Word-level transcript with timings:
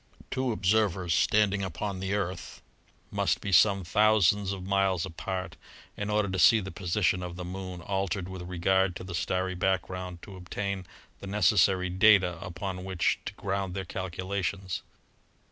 Two 0.31 0.51
observers 0.51 1.13
standing 1.13 1.61
upon 1.61 1.99
the 1.99 2.15
Earth 2.15 2.63
must 3.11 3.39
be 3.39 3.51
some 3.51 3.83
thousands 3.83 4.51
of 4.51 4.63
miles 4.65 5.05
apart 5.05 5.57
in 5.95 6.09
order 6.09 6.27
to 6.27 6.39
see 6.39 6.59
the 6.59 6.71
position 6.71 7.21
of 7.21 7.35
the 7.35 7.45
Moon 7.45 7.81
altered 7.81 8.27
with 8.27 8.41
regard 8.41 8.95
to 8.95 9.03
the 9.03 9.13
starry 9.13 9.53
background 9.53 10.23
to 10.23 10.35
obtain 10.35 10.87
the 11.19 11.27
necessary 11.27 11.91
data 11.91 12.39
upon 12.41 12.83
which 12.83 13.19
to 13.25 13.33
ground 13.35 13.75
their 13.75 13.85
calculations. 13.85 14.81